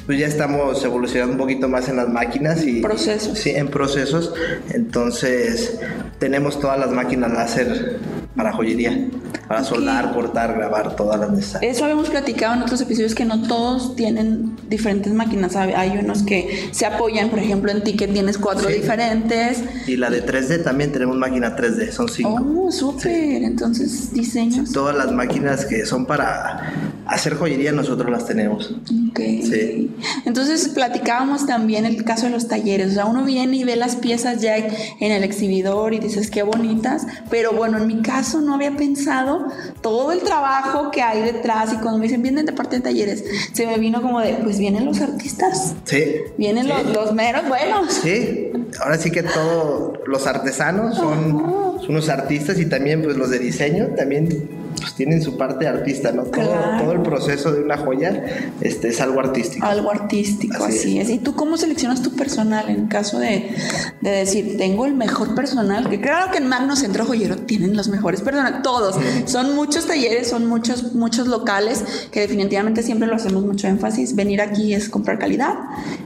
pues 0.05 0.19
ya 0.19 0.27
estamos 0.27 0.83
evolucionando 0.83 1.33
un 1.33 1.39
poquito 1.39 1.69
más 1.69 1.87
en 1.89 1.97
las 1.97 2.09
máquinas 2.09 2.65
y 2.65 2.81
procesos. 2.81 3.37
Sí, 3.37 3.51
en 3.51 3.67
procesos. 3.67 4.33
Entonces, 4.73 5.79
tenemos 6.19 6.59
todas 6.59 6.79
las 6.79 6.91
máquinas 6.91 7.31
láser 7.31 7.99
para 8.35 8.53
joyería, 8.53 9.09
para 9.47 9.63
soldar, 9.63 10.13
cortar, 10.13 10.53
grabar, 10.53 10.95
todas 10.95 11.19
las 11.19 11.31
necesarias. 11.31 11.75
Eso 11.75 11.83
habíamos 11.83 12.09
platicado 12.09 12.55
en 12.55 12.61
otros 12.63 12.79
episodios 12.81 13.13
que 13.13 13.25
no 13.25 13.47
todos 13.47 13.95
tienen 13.95 14.55
diferentes 14.69 15.13
máquinas. 15.13 15.55
Hay 15.55 15.97
unos 15.97 16.23
que 16.23 16.69
se 16.71 16.85
apoyan, 16.85 17.29
por 17.29 17.39
ejemplo, 17.39 17.71
en 17.71 17.83
Ticket 17.83 18.13
tienes 18.13 18.37
cuatro 18.37 18.69
diferentes. 18.69 19.63
Y 19.85 19.97
la 19.97 20.09
de 20.09 20.25
3D 20.25 20.63
también 20.63 20.91
tenemos 20.91 21.17
máquina 21.17 21.55
3D, 21.55 21.91
son 21.91 22.07
cinco. 22.09 22.39
Oh, 22.39 22.71
súper. 22.71 23.43
Entonces, 23.43 24.13
diseños. 24.13 24.71
todas 24.71 24.95
las 24.95 25.11
máquinas 25.11 25.65
que 25.65 25.85
son 25.85 26.05
para 26.05 26.73
hacer 27.11 27.35
joyería 27.35 27.71
nosotros 27.71 28.09
las 28.09 28.25
tenemos. 28.25 28.73
Ok. 29.09 29.19
Sí. 29.19 29.91
Entonces, 30.25 30.69
platicábamos 30.69 31.45
también 31.45 31.85
el 31.85 32.03
caso 32.03 32.25
de 32.25 32.31
los 32.31 32.47
talleres. 32.47 32.91
O 32.91 32.93
sea, 32.93 33.05
uno 33.05 33.23
viene 33.25 33.57
y 33.57 33.63
ve 33.63 33.75
las 33.75 33.97
piezas 33.97 34.41
ya 34.41 34.55
en 34.57 35.11
el 35.11 35.23
exhibidor 35.23 35.93
y 35.93 35.99
dices 35.99 36.31
qué 36.31 36.43
bonitas, 36.43 37.05
pero 37.29 37.51
bueno, 37.51 37.77
en 37.77 37.87
mi 37.87 38.01
caso 38.01 38.41
no 38.41 38.55
había 38.55 38.75
pensado 38.75 39.47
todo 39.81 40.11
el 40.11 40.19
trabajo 40.19 40.91
que 40.91 41.01
hay 41.01 41.21
detrás 41.21 41.73
y 41.73 41.77
cuando 41.77 41.97
me 41.97 42.05
dicen 42.05 42.21
vienen 42.21 42.45
de 42.45 42.53
parte 42.53 42.77
de 42.77 42.81
talleres, 42.81 43.23
se 43.51 43.67
me 43.67 43.77
vino 43.77 44.01
como 44.01 44.21
de, 44.21 44.33
pues 44.35 44.57
vienen 44.57 44.85
los 44.85 45.01
artistas. 45.01 45.75
Sí. 45.83 46.03
Vienen 46.37 46.67
Los, 46.67 46.85
los, 46.85 47.13
meros 47.13 47.47
buenos. 47.47 47.93
Sí, 47.93 48.51
ahora 48.79 48.97
sí 48.97 49.11
que 49.11 49.23
todos 49.23 49.99
los 50.05 50.27
artesanos 50.27 50.95
son, 50.95 51.77
son 51.81 51.89
unos 51.89 52.09
artistas 52.09 52.57
y 52.59 52.65
también 52.65 53.01
pues 53.01 53.17
los 53.17 53.29
de 53.29 53.39
diseño 53.39 53.87
también 53.97 54.60
pues 54.77 54.93
tienen 54.93 55.21
su 55.21 55.37
parte 55.37 55.67
artista, 55.67 56.11
¿no? 56.11 56.23
Todo, 56.23 56.91
el 56.91 57.01
proceso 57.01 57.51
de 57.51 57.61
una 57.61 57.77
joya 57.77 58.51
este, 58.61 58.89
es 58.89 59.01
algo 59.01 59.19
artístico. 59.19 59.65
Algo 59.65 59.91
artístico, 59.91 60.63
así, 60.63 60.99
es. 60.99 61.09
¿Y 61.09 61.19
tú 61.19 61.35
cómo 61.35 61.57
seleccionas 61.57 62.01
tu 62.01 62.11
personal 62.15 62.69
en 62.69 62.87
caso 62.87 63.19
de, 63.19 63.53
decir, 64.01 64.57
tengo 64.57 64.85
el 64.85 64.93
mejor 64.93 65.35
personal? 65.35 65.89
Que 65.89 65.99
claro 65.99 66.31
que 66.31 66.37
en 66.37 66.47
Magno 66.47 66.75
Centro 66.75 67.05
Joyero 67.05 67.37
tienen 67.37 67.75
los 67.75 67.89
mejores 67.89 68.21
personal, 68.21 68.61
todos. 68.61 68.95
Son 69.25 69.55
muchos 69.55 69.87
talleres, 69.87 70.29
son 70.29 70.47
muchos, 70.47 70.93
muchos 70.93 71.27
locales 71.27 71.83
que 72.11 72.21
definitivamente 72.21 72.83
siempre 72.83 73.07
lo 73.07 73.15
hacemos 73.15 73.43
mucho 73.43 73.67
énfasis. 73.67 74.15
Venir 74.15 74.41
aquí 74.41 74.73
es 74.73 74.89
comprar 74.89 75.19
calidad, 75.19 75.55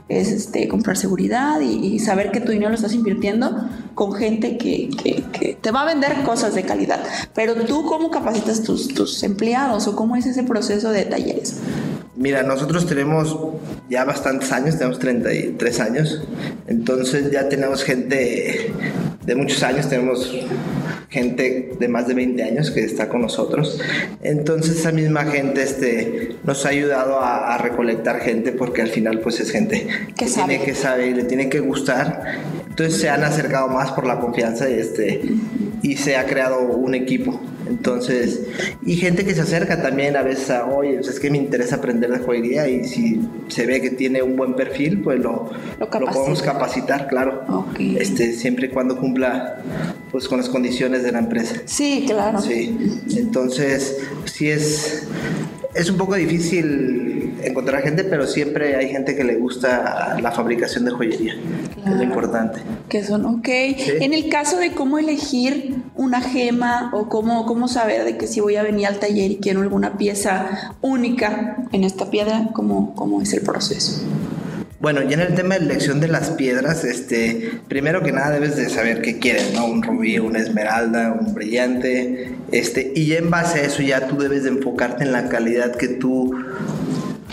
es 0.08 0.30
este, 0.30 0.68
comprar 0.68 0.96
seguridad 0.96 1.60
y, 1.60 1.96
saber 1.96 2.30
que 2.30 2.40
tu 2.40 2.52
dinero 2.52 2.68
lo 2.68 2.76
estás 2.76 2.92
invirtiendo 2.92 3.68
con 3.96 4.12
gente 4.12 4.58
que, 4.58 4.90
que, 5.32 5.56
te 5.58 5.70
va 5.70 5.80
a 5.80 5.86
vender 5.86 6.22
cosas 6.22 6.54
de 6.54 6.64
calidad. 6.64 7.02
Pero 7.34 7.54
tú, 7.54 7.86
¿cómo 7.86 8.10
capacitas 8.10 8.62
tus, 8.62 9.22
empleados 9.22 9.88
o 9.88 9.96
cómo 9.96 10.16
es 10.16 10.26
ese 10.26 10.42
proceso 10.42 10.90
de 10.90 11.06
talleres? 11.06 11.60
Mira, 12.14 12.42
nosotros 12.42 12.86
tenemos 12.86 13.34
ya 13.88 14.04
bastantes 14.04 14.52
años, 14.52 14.76
tenemos 14.76 14.98
33 14.98 15.80
años, 15.80 16.22
entonces 16.66 17.30
ya 17.32 17.48
tenemos 17.48 17.84
gente 17.84 18.70
de 19.24 19.34
muchos 19.34 19.62
años, 19.62 19.88
tenemos 19.88 20.30
gente 21.16 21.72
de 21.78 21.88
más 21.88 22.06
de 22.06 22.12
20 22.14 22.42
años 22.42 22.70
que 22.70 22.84
está 22.84 23.08
con 23.08 23.22
nosotros. 23.22 23.80
Entonces 24.22 24.78
esa 24.78 24.92
misma 24.92 25.24
gente 25.24 25.62
este, 25.62 26.36
nos 26.44 26.66
ha 26.66 26.68
ayudado 26.68 27.20
a, 27.20 27.56
recolectar 27.56 28.20
gente 28.20 28.52
porque 28.52 28.82
al 28.82 28.88
final 28.88 29.20
pues 29.20 29.40
es 29.40 29.50
gente 29.50 29.86
que, 30.14 30.26
tiene 30.26 30.62
que 30.62 30.74
saber 30.74 31.08
y 31.08 31.14
le 31.14 31.24
tiene 31.24 31.48
que 31.48 31.60
gustar. 31.60 32.22
Entonces 32.68 33.00
se 33.00 33.08
han 33.08 33.24
acercado 33.24 33.68
más 33.68 33.92
por 33.92 34.06
la 34.06 34.20
confianza 34.20 34.68
y, 34.68 34.74
este, 34.74 35.22
y 35.82 35.96
se 35.96 36.16
ha 36.16 36.26
creado 36.26 36.60
un 36.60 36.94
equipo. 36.94 37.40
Entonces, 37.66 38.42
y 38.84 38.96
gente 38.96 39.24
que 39.24 39.34
se 39.34 39.40
acerca 39.40 39.82
también 39.82 40.16
a 40.16 40.22
veces 40.22 40.50
a, 40.50 40.66
oye, 40.66 40.94
pues, 40.96 41.08
es 41.08 41.20
que 41.20 41.30
me 41.30 41.38
interesa 41.38 41.76
aprender 41.76 42.10
de 42.10 42.18
joyería 42.18 42.68
y 42.68 42.84
si 42.84 43.20
se 43.48 43.66
ve 43.66 43.80
que 43.80 43.90
tiene 43.90 44.22
un 44.22 44.36
buen 44.36 44.54
perfil, 44.54 45.00
pues 45.02 45.18
lo, 45.18 45.50
lo, 45.80 45.88
podemos 45.88 46.42
capacitar, 46.42 47.08
claro. 47.08 47.44
Este, 47.78 48.32
siempre 48.34 48.66
y 48.66 48.70
cuando 48.70 48.96
cumpla 48.96 49.62
pues 50.10 50.28
con 50.28 50.38
las 50.38 50.48
condiciones 50.48 51.02
de 51.02 51.12
la 51.12 51.18
empresa. 51.18 51.56
Sí, 51.64 52.04
claro. 52.06 52.40
Sí, 52.40 52.76
entonces 53.16 53.98
sí 54.24 54.50
es, 54.50 55.06
es 55.74 55.90
un 55.90 55.96
poco 55.96 56.14
difícil 56.14 57.34
encontrar 57.42 57.82
gente, 57.82 58.04
pero 58.04 58.26
siempre 58.26 58.76
hay 58.76 58.88
gente 58.90 59.14
que 59.16 59.24
le 59.24 59.36
gusta 59.36 60.16
la 60.20 60.32
fabricación 60.32 60.84
de 60.84 60.90
joyería, 60.90 61.34
que 61.74 61.90
es 61.90 61.96
lo 61.96 62.02
importante. 62.02 62.60
Que 62.88 63.04
son, 63.04 63.24
ok. 63.26 63.48
En 63.48 64.14
el 64.14 64.28
caso 64.28 64.58
de 64.58 64.72
cómo 64.72 64.98
elegir 64.98 65.76
una 65.94 66.20
gema 66.20 66.90
o 66.92 67.08
cómo, 67.08 67.46
cómo 67.46 67.68
saber 67.68 68.04
de 68.04 68.16
que 68.16 68.26
si 68.26 68.40
voy 68.40 68.56
a 68.56 68.62
venir 68.62 68.86
al 68.86 68.98
taller 68.98 69.30
y 69.30 69.36
quiero 69.36 69.62
alguna 69.62 69.96
pieza 69.96 70.74
única 70.80 71.68
en 71.72 71.84
esta 71.84 72.10
piedra, 72.10 72.50
¿cómo, 72.52 72.94
cómo 72.94 73.22
es 73.22 73.32
el 73.32 73.42
proceso? 73.42 74.02
Bueno, 74.86 75.02
ya 75.02 75.14
en 75.14 75.20
el 75.22 75.34
tema 75.34 75.58
de 75.58 75.64
elección 75.64 75.98
de 75.98 76.06
las 76.06 76.30
piedras, 76.30 76.84
este, 76.84 77.58
primero 77.66 78.04
que 78.04 78.12
nada 78.12 78.30
debes 78.30 78.54
de 78.54 78.68
saber 78.68 79.02
qué 79.02 79.18
quieres, 79.18 79.52
¿no? 79.52 79.66
Un 79.66 79.82
rubí, 79.82 80.20
una 80.20 80.38
esmeralda, 80.38 81.10
un 81.10 81.34
brillante, 81.34 82.36
este, 82.52 82.92
y 82.94 83.06
ya 83.06 83.16
en 83.18 83.28
base 83.28 83.58
a 83.58 83.62
eso 83.64 83.82
ya 83.82 84.06
tú 84.06 84.16
debes 84.16 84.44
de 84.44 84.50
enfocarte 84.50 85.02
en 85.02 85.10
la 85.10 85.28
calidad 85.28 85.74
que 85.74 85.88
tú 85.88 86.32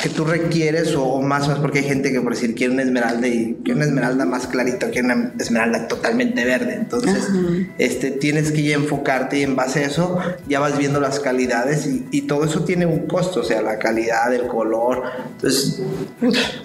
que 0.03 0.09
tú 0.09 0.25
requieres 0.25 0.95
o, 0.97 1.21
más 1.21 1.47
más 1.47 1.59
porque 1.59 1.79
hay 1.79 1.85
gente 1.85 2.11
que 2.11 2.19
por 2.19 2.33
decir 2.33 2.55
quiere 2.55 2.73
una 2.73 2.83
esmeralda 2.83 3.25
y 3.25 3.57
quiere 3.63 3.77
una 3.77 3.85
esmeralda 3.85 4.25
más 4.25 4.47
clarita, 4.47 4.89
quiere 4.89 5.05
una 5.05 5.31
esmeralda 5.39 5.87
totalmente 5.87 6.43
verde. 6.43 6.73
Entonces, 6.73 7.29
este, 7.77 8.11
tienes 8.11 8.51
que 8.51 8.63
ya 8.63 8.75
enfocarte 8.75 9.39
y 9.39 9.43
en 9.43 9.55
base 9.55 9.85
a 9.85 9.87
eso 9.87 10.19
ya 10.45 10.59
vas 10.59 10.77
viendo 10.77 10.99
las 10.99 11.21
calidades 11.21 11.87
y, 11.87 12.23
todo 12.23 12.45
eso 12.45 12.63
tiene 12.63 12.85
un 12.85 13.07
costo, 13.07 13.41
o 13.41 13.43
sea, 13.43 13.61
la 13.61 13.79
calidad, 13.79 14.33
el 14.33 14.47
color. 14.47 15.03
Entonces, 15.35 15.81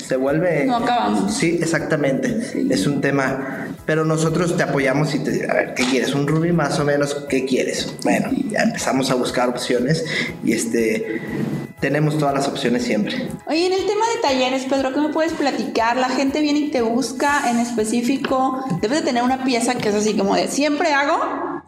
se 0.05 0.17
vuelve... 0.17 0.65
No 0.67 0.77
acabamos. 0.77 1.37
Sí, 1.37 1.59
exactamente. 1.61 2.41
Es 2.71 2.87
un 2.87 3.01
tema... 3.01 3.69
Pero 3.87 4.05
nosotros 4.05 4.57
te 4.57 4.63
apoyamos 4.63 5.15
y 5.15 5.21
te 5.21 5.51
a 5.51 5.55
ver, 5.55 5.75
¿qué 5.75 5.85
quieres? 5.85 6.15
Un 6.15 6.27
rubí 6.27 6.53
más 6.53 6.79
o 6.79 6.85
menos, 6.85 7.27
¿qué 7.29 7.45
quieres? 7.45 7.93
Bueno, 8.05 8.31
ya 8.51 8.61
empezamos 8.61 9.11
a 9.11 9.15
buscar 9.15 9.49
opciones 9.49 10.05
y 10.45 10.53
este 10.53 11.21
tenemos 11.81 12.19
todas 12.19 12.35
las 12.35 12.49
opciones 12.49 12.85
siempre. 12.85 13.29
Oye, 13.47 13.67
en 13.67 13.73
el 13.73 13.87
tema 13.87 14.05
de 14.15 14.21
talleres, 14.23 14.65
Pedro, 14.65 14.93
¿qué 14.93 15.01
me 15.01 15.09
puedes 15.11 15.33
platicar? 15.33 15.97
La 15.97 16.09
gente 16.09 16.41
viene 16.41 16.61
y 16.61 16.71
te 16.71 16.83
busca 16.83 17.49
en 17.51 17.59
específico. 17.59 18.65
Debes 18.81 19.01
de 19.01 19.05
tener 19.07 19.23
una 19.23 19.45
pieza 19.45 19.75
que 19.75 19.89
es 19.89 19.95
así 19.95 20.17
como 20.17 20.35
de 20.35 20.49
siempre 20.49 20.93
hago 20.93 21.19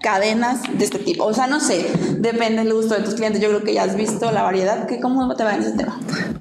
cadenas 0.01 0.63
de 0.73 0.85
este 0.85 0.99
tipo. 0.99 1.25
O 1.25 1.35
sea, 1.35 1.47
no 1.47 1.61
sé, 1.61 1.87
depende 2.19 2.65
del 2.65 2.73
gusto 2.73 2.95
de 2.95 3.03
tus 3.03 3.15
clientes. 3.15 3.41
Yo 3.41 3.49
creo 3.49 3.63
que 3.63 3.75
ya 3.75 3.85
has 3.85 3.97
visto 3.97 4.31
la 4.33 4.43
variedad. 4.43 4.87
¿Qué, 4.87 5.01
¿Cómo 5.01 5.35
te 5.37 5.45
va 5.45 5.55
en 5.55 5.63
ese 5.63 5.73
tema? 5.73 5.99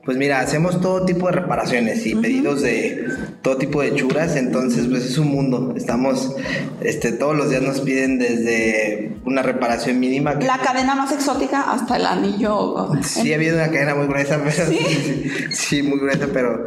Pues 0.09 0.17
mira, 0.17 0.39
hacemos 0.39 0.81
todo 0.81 1.05
tipo 1.05 1.27
de 1.27 1.33
reparaciones 1.33 2.03
y 2.07 2.15
pedidos 2.15 2.63
de 2.63 3.05
todo 3.43 3.57
tipo 3.57 3.83
de 3.83 3.93
churas. 3.93 4.35
Entonces, 4.37 4.87
pues 4.87 5.05
es 5.05 5.19
un 5.19 5.27
mundo. 5.27 5.75
Estamos, 5.77 6.35
este, 6.81 7.11
todos 7.11 7.37
los 7.37 7.51
días 7.51 7.61
nos 7.61 7.81
piden 7.81 8.17
desde 8.17 9.19
una 9.23 9.43
reparación 9.43 9.99
mínima. 9.99 10.33
La 10.33 10.57
cadena 10.57 10.95
más 10.95 11.11
exótica 11.11 11.71
hasta 11.71 11.97
el 11.97 12.07
anillo. 12.07 12.89
Sí, 13.03 13.31
ha 13.31 13.35
habido 13.35 13.57
una 13.57 13.69
cadena 13.69 13.93
muy 13.93 14.07
gruesa, 14.07 14.41
pero 14.43 14.71
¿Sí? 15.51 15.83
muy 15.83 15.99
gruesa, 15.99 16.27
pero 16.33 16.65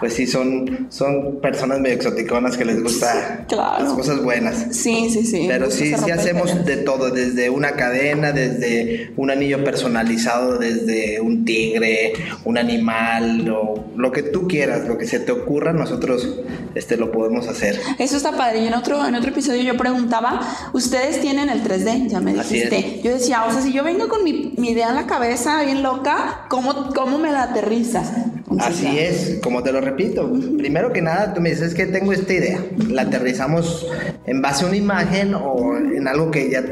pues 0.00 0.14
sí, 0.14 0.26
son, 0.26 0.86
son 0.88 1.40
personas 1.42 1.80
medio 1.80 1.96
exoticonas 1.96 2.56
que 2.56 2.64
les 2.64 2.82
gusta 2.82 3.44
las 3.50 3.92
cosas 3.92 4.22
buenas. 4.22 4.68
Sí, 4.70 5.10
sí, 5.10 5.26
sí. 5.26 5.44
Pero 5.46 5.70
sí, 5.70 5.92
sí 6.02 6.10
hacemos 6.10 6.64
de 6.64 6.78
todo, 6.78 7.10
desde 7.10 7.50
una 7.50 7.72
cadena, 7.72 8.32
desde 8.32 9.12
un 9.18 9.30
anillo 9.30 9.62
personalizado, 9.62 10.56
desde 10.56 11.20
un 11.20 11.44
tigre, 11.44 12.14
un 12.44 12.56
animal, 12.78 13.48
o 13.50 13.84
lo 13.96 14.12
que 14.12 14.22
tú 14.22 14.48
quieras, 14.48 14.86
lo 14.86 14.98
que 14.98 15.06
se 15.06 15.20
te 15.20 15.32
ocurra, 15.32 15.72
nosotros 15.72 16.40
este, 16.74 16.96
lo 16.96 17.10
podemos 17.12 17.48
hacer. 17.48 17.80
Eso 17.98 18.16
está 18.16 18.32
padre. 18.32 18.60
Y 18.60 18.66
en 18.66 18.74
otro, 18.74 19.06
en 19.06 19.14
otro 19.14 19.30
episodio 19.30 19.62
yo 19.62 19.76
preguntaba, 19.76 20.40
ustedes 20.72 21.20
tienen 21.20 21.48
el 21.48 21.62
3D, 21.62 22.08
ya 22.08 22.20
me 22.20 22.34
dijiste. 22.34 23.00
Yo 23.02 23.12
decía, 23.12 23.44
o 23.44 23.52
sea, 23.52 23.60
si 23.60 23.72
yo 23.72 23.84
vengo 23.84 24.08
con 24.08 24.24
mi, 24.24 24.52
mi 24.56 24.70
idea 24.70 24.88
en 24.88 24.94
la 24.94 25.06
cabeza 25.06 25.62
bien 25.62 25.82
loca, 25.82 26.46
¿cómo, 26.48 26.92
cómo 26.94 27.18
me 27.18 27.32
la 27.32 27.44
aterrizas? 27.44 28.12
Así 28.58 28.98
es, 28.98 29.38
como 29.42 29.62
te 29.62 29.72
lo 29.72 29.80
repito. 29.80 30.30
Primero 30.56 30.92
que 30.92 31.02
nada, 31.02 31.34
tú 31.34 31.40
me 31.40 31.50
dices 31.50 31.74
que 31.74 31.86
tengo 31.86 32.12
esta 32.12 32.32
idea. 32.32 32.60
La 32.88 33.02
aterrizamos 33.02 33.86
en 34.26 34.40
base 34.40 34.64
a 34.64 34.68
una 34.68 34.76
imagen 34.76 35.34
o 35.34 35.76
en 35.76 36.08
algo 36.08 36.30
que 36.30 36.50
ya 36.50 36.64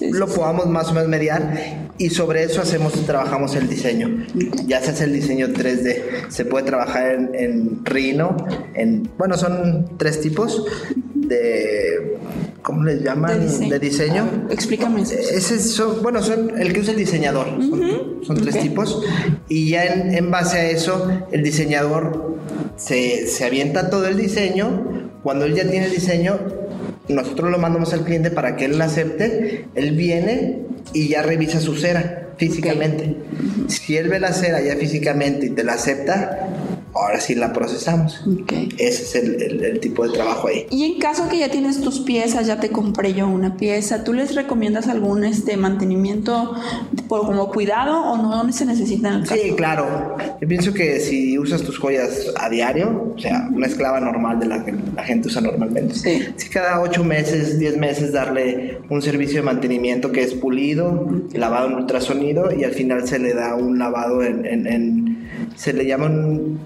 lo 0.00 0.26
podamos 0.26 0.66
más 0.66 0.88
o 0.88 0.94
menos 0.94 1.08
mediar 1.08 1.92
y 1.98 2.10
sobre 2.10 2.42
eso 2.44 2.60
hacemos 2.60 2.92
trabajamos 3.06 3.54
el 3.54 3.68
diseño. 3.68 4.26
Ya 4.66 4.80
se 4.80 4.90
hace 4.90 5.04
el 5.04 5.12
diseño 5.12 5.48
3D. 5.48 6.30
Se 6.30 6.44
puede 6.44 6.66
trabajar 6.66 7.14
en, 7.14 7.30
en 7.34 7.84
Rhino, 7.84 8.36
en 8.74 9.08
bueno, 9.16 9.36
son 9.36 9.96
tres 9.98 10.20
tipos 10.20 10.66
de 11.14 12.13
¿cómo 12.64 12.82
les 12.82 13.02
llaman? 13.02 13.46
De 13.68 13.78
diseño. 13.78 14.48
explícame 14.50 15.02
eso. 15.02 15.14
Ese 15.14 15.60
son, 15.60 16.02
bueno, 16.02 16.22
son 16.22 16.58
el 16.58 16.72
que 16.72 16.80
usa 16.80 16.92
el 16.92 16.98
diseñador. 16.98 17.46
Son, 18.26 18.36
tres 18.38 18.58
tipos. 18.58 19.02
Y 19.48 19.68
ya 19.68 19.84
en, 19.84 20.30
base 20.30 20.56
a 20.58 20.70
eso, 20.70 21.08
el 21.30 21.44
diseñador 21.44 22.38
se, 22.76 23.28
se 23.28 23.44
avienta 23.44 23.90
todo 23.90 24.08
el 24.08 24.16
diseño. 24.16 25.10
Cuando 25.22 25.44
él 25.44 25.54
ya 25.54 25.68
tiene 25.70 25.86
el 25.86 25.92
diseño, 25.92 26.40
nosotros 27.08 27.50
lo 27.50 27.58
mandamos 27.58 27.92
al 27.92 28.04
cliente 28.04 28.30
para 28.30 28.56
que 28.56 28.64
él 28.64 28.78
lo 28.78 28.84
acepte. 28.84 29.66
Él 29.74 29.92
viene 29.92 30.62
y 30.94 31.08
ya 31.08 31.22
revisa 31.22 31.60
su 31.60 31.76
cera 31.76 32.30
físicamente. 32.38 33.14
Si 33.68 33.96
él 33.96 34.08
ve 34.08 34.20
la 34.20 34.32
cera 34.32 34.60
ya 34.62 34.76
físicamente 34.76 35.46
y 35.46 35.50
te 35.50 35.64
la 35.64 35.74
acepta, 35.74 36.48
ahora 36.94 37.20
sí 37.20 37.34
la 37.34 37.52
procesamos. 37.52 38.24
Ese 38.78 39.02
es 39.02 39.14
el, 39.14 39.80
tipo 39.80 40.06
de 40.06 40.12
trabajo 40.14 40.48
ahí. 40.48 40.66
Y 40.70 40.84
en 40.84 40.98
caso 40.98 41.28
que 41.28 41.38
ya 41.38 41.50
tienes 41.50 41.80
tus 41.80 42.00
piezas, 42.00 42.46
ya 42.46 42.60
te 42.60 42.70
compré 42.70 43.12
yo 43.12 43.28
una 43.28 43.56
pieza, 43.56 44.04
¿tú 44.04 44.12
les 44.12 44.34
recomiendas 44.34 44.88
algún 44.88 45.24
este 45.24 45.56
mantenimiento 45.56 46.54
por, 47.08 47.26
como 47.26 47.50
cuidado 47.50 48.00
o 48.02 48.16
no 48.16 48.52
se 48.52 48.64
necesita 48.64 49.08
en 49.08 49.14
el 49.14 49.20
caso? 49.22 49.40
Sí, 49.42 49.52
claro. 49.56 50.16
Yo 50.40 50.48
pienso 50.48 50.72
que 50.72 51.00
si 51.00 51.38
usas 51.38 51.62
tus 51.62 51.78
joyas 51.78 52.32
a 52.36 52.48
diario, 52.48 53.12
o 53.16 53.18
sea, 53.18 53.48
una 53.52 53.66
esclava 53.66 54.00
normal 54.00 54.38
de 54.38 54.46
la 54.46 54.64
que 54.64 54.74
la 54.94 55.02
gente 55.02 55.28
usa 55.28 55.40
normalmente, 55.40 55.94
sí. 55.94 56.22
si 56.36 56.48
cada 56.48 56.80
ocho 56.80 57.02
meses, 57.04 57.58
diez 57.58 57.76
meses 57.76 58.12
darle 58.12 58.78
un 58.88 59.02
servicio 59.02 59.40
de 59.40 59.42
mantenimiento 59.42 60.12
que 60.12 60.22
es 60.22 60.34
pulido, 60.34 61.08
lavado 61.32 61.68
en 61.68 61.74
ultrasonido 61.74 62.54
y 62.54 62.64
al 62.64 62.72
final 62.72 63.06
se 63.06 63.18
le 63.18 63.34
da 63.34 63.54
un 63.54 63.78
lavado 63.78 64.22
en, 64.22 64.44
en 64.66 65.03
se 65.56 65.72
le 65.72 65.84
llama 65.86 66.06
un 66.06 66.58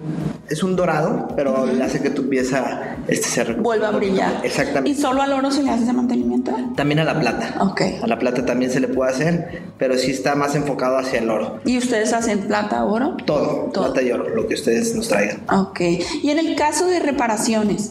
es 0.50 0.62
un 0.62 0.76
dorado, 0.76 1.28
pero 1.36 1.66
le 1.66 1.82
hace 1.82 2.00
que 2.00 2.10
tu 2.10 2.28
pieza 2.28 2.96
este, 3.06 3.28
se 3.28 3.44
vuelva 3.54 3.88
a 3.88 3.90
brillar. 3.92 4.40
Exactamente. 4.42 4.90
¿Y 4.90 4.94
solo 4.94 5.22
al 5.22 5.32
oro 5.32 5.50
se 5.50 5.62
le 5.62 5.70
hace 5.70 5.84
ese 5.84 5.92
mantenimiento? 5.92 6.54
También 6.76 7.00
a 7.00 7.04
la 7.04 7.18
plata. 7.18 7.54
Ok. 7.60 7.82
A 8.02 8.06
la 8.06 8.18
plata 8.18 8.44
también 8.44 8.70
se 8.70 8.80
le 8.80 8.88
puede 8.88 9.10
hacer, 9.10 9.62
pero 9.78 9.96
sí 9.96 10.10
está 10.10 10.34
más 10.34 10.54
enfocado 10.54 10.98
hacia 10.98 11.20
el 11.20 11.30
oro. 11.30 11.60
¿Y 11.64 11.78
ustedes 11.78 12.12
hacen 12.12 12.40
plata, 12.40 12.84
oro? 12.84 13.16
Todo, 13.26 13.70
plata 13.72 14.02
y 14.02 14.10
oro, 14.10 14.28
lo 14.28 14.46
que 14.46 14.54
ustedes 14.54 14.94
nos 14.94 15.08
traigan. 15.08 15.42
Ok. 15.50 15.80
Y 16.22 16.30
en 16.30 16.38
el 16.38 16.56
caso 16.56 16.86
de 16.86 17.00
reparaciones, 17.00 17.90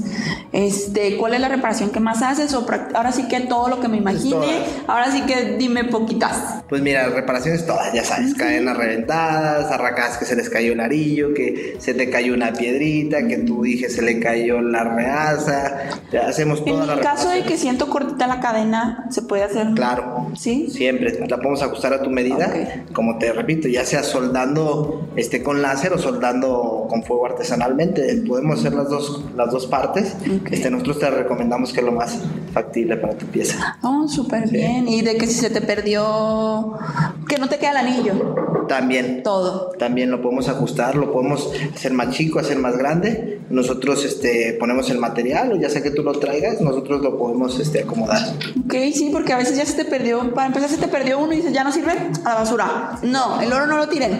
este, 0.51 1.17
¿cuál 1.17 1.33
es 1.33 1.41
la 1.41 1.49
reparación 1.49 1.91
que 1.91 1.99
más 1.99 2.21
haces? 2.21 2.53
O 2.53 2.65
ahora 2.93 3.11
sí 3.11 3.27
que 3.27 3.39
todo 3.41 3.67
lo 3.67 3.79
que 3.79 3.87
me 3.87 3.97
imagine, 3.97 4.63
ahora 4.87 5.11
sí 5.11 5.21
que 5.21 5.57
dime 5.57 5.83
poquitas. 5.83 6.63
Pues 6.69 6.81
mira, 6.81 7.07
reparaciones 7.09 7.65
todas, 7.65 7.93
ya 7.93 8.03
sabes, 8.03 8.33
cadenas 8.33 8.77
reventadas, 8.77 9.71
arracadas 9.71 10.17
que 10.17 10.25
se 10.25 10.35
les 10.35 10.49
cayó 10.49 10.73
el 10.73 10.79
arillo, 10.79 11.33
que 11.33 11.77
se 11.79 11.93
te 11.93 12.09
cayó 12.09 12.33
una 12.33 12.46
piedrita, 12.53 13.27
que 13.27 13.37
tu 13.37 13.63
dije 13.63 13.89
se 13.89 14.01
le 14.01 14.19
cayó 14.19 14.61
la 14.61 14.83
reaza, 14.83 15.89
hacemos 16.25 16.63
toda 16.63 16.85
En 16.85 16.89
el 16.91 16.99
caso 16.99 17.29
de 17.29 17.43
que 17.43 17.57
siento 17.57 17.89
cortita 17.89 18.27
la 18.27 18.39
cadena, 18.39 19.05
¿se 19.09 19.21
puede 19.21 19.43
hacer? 19.43 19.67
Claro. 19.75 20.31
¿Sí? 20.35 20.69
Siempre, 20.69 21.17
la 21.27 21.37
podemos 21.37 21.61
ajustar 21.61 21.93
a 21.93 22.01
tu 22.01 22.09
medida, 22.09 22.85
como 22.93 23.17
te 23.17 23.31
repito, 23.33 23.67
ya 23.67 23.85
sea 23.85 24.03
soldando 24.03 25.09
este, 25.15 25.43
con 25.43 25.61
láser 25.61 25.93
o 25.93 25.97
soldando 25.97 26.87
con 26.89 27.03
fuego 27.03 27.25
artesanalmente, 27.25 28.23
podemos 28.27 28.59
hacer 28.59 28.73
las 28.73 28.89
dos, 28.89 29.23
las 29.35 29.51
dos 29.51 29.67
partes. 29.67 30.15
Este, 30.51 30.69
nosotros 30.69 30.99
te 30.99 31.09
recomendamos 31.09 31.73
que 31.73 31.79
es 31.79 31.85
lo 31.85 31.91
más 31.91 32.19
factible 32.53 32.97
para 32.97 33.17
tu 33.17 33.25
pieza. 33.27 33.77
Oh, 33.83 34.07
súper 34.07 34.49
bien. 34.49 34.87
Y 34.87 35.01
de 35.01 35.17
que 35.17 35.27
si 35.27 35.33
se 35.33 35.49
te 35.49 35.61
perdió, 35.61 36.77
que 37.27 37.37
no 37.37 37.47
te 37.49 37.57
queda 37.57 37.71
el 37.71 37.77
anillo. 37.77 38.35
También. 38.67 39.23
Todo. 39.23 39.71
También 39.77 40.11
lo 40.11 40.21
podemos 40.21 40.49
ajustar, 40.49 40.95
lo 40.95 41.11
podemos 41.11 41.51
hacer 41.73 41.93
más 41.93 42.11
chico, 42.11 42.36
hacer 42.39 42.57
más 42.57 42.77
grande. 42.77 43.39
Nosotros 43.49 44.03
este, 44.03 44.57
ponemos 44.59 44.89
el 44.89 44.97
material, 44.97 45.53
o 45.53 45.55
ya 45.55 45.69
sea 45.69 45.81
que 45.81 45.91
tú 45.91 46.03
lo 46.03 46.13
traigas, 46.13 46.59
nosotros 46.59 47.01
lo 47.01 47.17
podemos 47.17 47.59
este, 47.59 47.81
acomodar. 47.81 48.21
Ok, 48.65 48.73
sí, 48.93 49.09
porque 49.11 49.33
a 49.33 49.37
veces 49.37 49.57
ya 49.57 49.65
se 49.65 49.73
te 49.73 49.85
perdió, 49.85 50.33
para 50.33 50.47
empezar 50.47 50.69
se 50.69 50.77
te 50.77 50.87
perdió 50.87 51.19
uno 51.19 51.33
y 51.33 51.37
dices, 51.37 51.53
ya 51.53 51.63
no 51.63 51.71
sirve, 51.71 51.93
a 52.25 52.29
la 52.29 52.35
basura. 52.35 52.99
No, 53.03 53.41
el 53.41 53.51
oro 53.51 53.67
no 53.67 53.77
lo 53.77 53.87
tiren. 53.87 54.19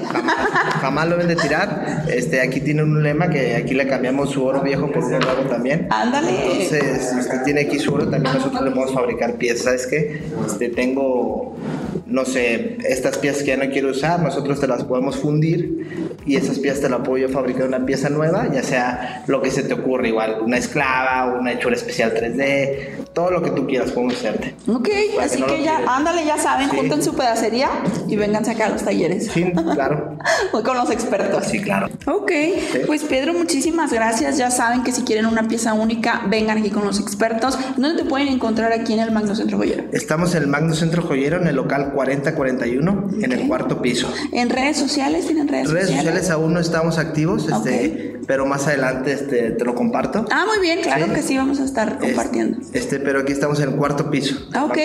Jamás, 0.81 1.07
lo 1.07 1.17
deben 1.17 1.27
de 1.27 1.35
tirar. 1.35 2.05
Este, 2.07 2.41
aquí 2.41 2.61
tiene 2.61 2.83
un 2.83 3.03
lema 3.03 3.29
que 3.29 3.55
aquí 3.55 3.73
le 3.73 3.87
cambiamos 3.87 4.31
su 4.31 4.45
oro 4.45 4.61
viejo 4.61 4.91
por 4.91 5.03
un 5.03 5.11
nuevo 5.11 5.41
también. 5.49 5.87
Ándale. 5.89 6.63
Entonces, 6.63 7.09
si 7.09 7.19
usted 7.19 7.43
tiene 7.43 7.61
aquí 7.61 7.79
su 7.79 7.93
oro, 7.93 8.07
también 8.09 8.35
nosotros 8.35 8.63
le 8.63 8.71
podemos 8.71 8.93
fabricar 8.93 9.33
piezas. 9.35 9.73
Es 9.73 9.87
que 9.87 10.21
este, 10.45 10.69
tengo, 10.69 11.55
no 12.05 12.25
sé, 12.25 12.77
estas 12.87 13.17
piezas 13.17 13.43
que 13.43 13.49
ya 13.49 13.57
no 13.57 13.71
quiero 13.71 13.91
usar, 13.91 14.21
nosotros 14.21 14.59
te 14.59 14.67
las 14.67 14.83
podemos 14.83 15.17
fundir 15.17 16.17
y 16.25 16.35
esas 16.35 16.59
piezas 16.59 16.81
te 16.81 16.89
las 16.89 16.99
puedo 17.01 17.17
yo 17.17 17.29
fabricar 17.29 17.67
una 17.67 17.85
pieza 17.85 18.09
nueva, 18.09 18.51
ya 18.51 18.63
sea 18.63 19.23
lo 19.27 19.41
que 19.41 19.51
se 19.51 19.63
te 19.63 19.73
ocurre, 19.73 20.09
igual 20.09 20.37
una 20.41 20.57
esclava, 20.57 21.37
una 21.39 21.53
hechura 21.53 21.75
especial 21.75 22.13
3D, 22.13 23.05
todo 23.13 23.31
lo 23.31 23.41
que 23.41 23.51
tú 23.51 23.67
quieras 23.67 23.91
podemos 23.91 24.15
hacerte. 24.15 24.55
Ok, 24.67 24.89
así 25.21 25.41
que, 25.41 25.63
ya, 25.63 25.79
ándale, 25.87 26.25
ya 26.25 26.37
saben, 26.37 26.69
junten 26.69 27.01
su 27.01 27.15
pedacería 27.15 27.69
y 28.07 28.15
vengan 28.15 28.47
acá 28.47 28.67
a 28.67 28.69
los 28.69 28.83
talleres. 28.83 29.27
Sí, 29.33 29.51
claro. 29.73 30.17
Con 30.51 30.77
los 30.77 30.91
expertos. 30.91 31.45
Sí, 31.45 31.61
claro. 31.61 31.87
Ok, 32.05 32.31
pues 32.85 33.03
Pedro, 33.03 33.33
muchísimas 33.33 33.93
gracias. 33.93 34.37
Ya 34.37 34.51
saben 34.51 34.83
que 34.83 34.91
si 34.91 35.03
quieren 35.03 35.25
una 35.25 35.47
pieza 35.47 35.73
única, 35.73 36.23
vengan 36.29 36.57
aquí 36.57 36.69
con 36.69 36.83
los 36.85 36.99
expertos. 36.99 37.57
¿Dónde 37.77 38.03
te 38.03 38.09
pueden 38.09 38.27
encontrar 38.27 38.73
aquí 38.73 38.93
en 38.93 38.99
el 38.99 39.11
Magno 39.11 39.35
Centro 39.35 39.57
Joyero? 39.57 39.85
Estamos 39.91 40.35
en 40.35 40.43
el 40.43 40.47
Magno 40.47 40.73
Centro 40.73 41.01
Joyero, 41.03 41.37
en 41.37 41.47
el 41.47 41.55
local 41.55 41.86
4041, 41.93 43.09
en 43.21 43.31
el 43.31 43.47
cuarto 43.47 43.81
piso. 43.81 44.11
¿En 44.31 44.49
redes 44.49 44.77
sociales? 44.77 45.25
¿Tienen 45.25 45.47
redes, 45.47 45.69
redes 45.69 45.87
sociales? 45.87 46.21
sociales? 46.21 46.29
aún 46.29 46.53
no 46.53 46.59
estamos 46.59 46.97
activos, 46.97 47.47
este, 47.47 48.19
pero 48.27 48.45
más 48.45 48.67
adelante 48.67 49.13
este, 49.13 49.51
te 49.51 49.65
lo 49.65 49.73
comparto. 49.75 50.25
Ah, 50.31 50.45
muy 50.45 50.59
bien, 50.59 50.81
claro 50.81 51.13
que 51.13 51.21
sí, 51.21 51.37
vamos 51.37 51.59
a 51.59 51.65
estar 51.65 51.97
compartiendo. 51.97 52.59
Este, 52.73 52.99
pero 52.99 53.21
aquí 53.21 53.31
estamos 53.31 53.59
en 53.59 53.69
el 53.69 53.75
cuarto 53.75 54.09
piso. 54.09 54.35
Ah, 54.53 54.65
ok. 54.65 54.77